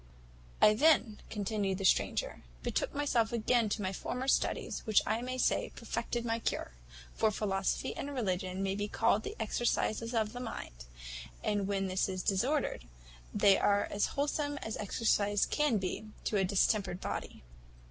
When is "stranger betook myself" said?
1.85-3.31